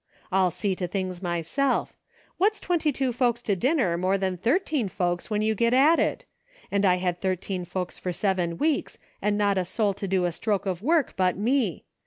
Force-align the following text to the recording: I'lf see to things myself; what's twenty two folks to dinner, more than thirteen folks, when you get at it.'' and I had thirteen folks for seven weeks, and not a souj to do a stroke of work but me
I'lf 0.33 0.53
see 0.53 0.75
to 0.77 0.87
things 0.87 1.21
myself; 1.21 1.95
what's 2.39 2.59
twenty 2.59 2.91
two 2.91 3.13
folks 3.13 3.39
to 3.43 3.55
dinner, 3.55 3.99
more 3.99 4.17
than 4.17 4.35
thirteen 4.35 4.89
folks, 4.89 5.29
when 5.29 5.43
you 5.43 5.53
get 5.53 5.75
at 5.75 5.99
it.'' 5.99 6.25
and 6.71 6.85
I 6.87 6.95
had 6.95 7.21
thirteen 7.21 7.65
folks 7.65 7.99
for 7.99 8.11
seven 8.11 8.57
weeks, 8.57 8.97
and 9.21 9.37
not 9.37 9.59
a 9.59 9.61
souj 9.61 9.95
to 9.97 10.07
do 10.07 10.25
a 10.25 10.31
stroke 10.31 10.65
of 10.65 10.81
work 10.81 11.13
but 11.15 11.37
me 11.37 11.83